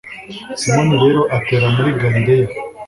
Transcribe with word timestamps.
simoni 0.61 0.95
rero 1.03 1.21
atera 1.37 1.65
muri 1.75 1.89
galileya 2.01 2.47